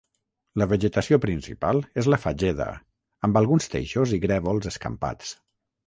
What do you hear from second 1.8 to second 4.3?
és la fageda, amb alguns teixos i